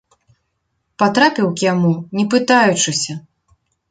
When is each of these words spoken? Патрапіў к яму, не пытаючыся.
Патрапіў 1.01 1.51
к 1.59 1.65
яму, 1.71 1.91
не 2.19 2.25
пытаючыся. 2.33 3.13